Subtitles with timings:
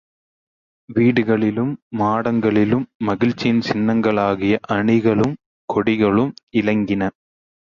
[0.89, 5.35] வீடுகளிலும் மாடங்களிலும், மகிழ்ச்சியின் சின்னங்களாகிய அணிகளும்
[5.69, 7.11] கொடிகளும் இலங்கின.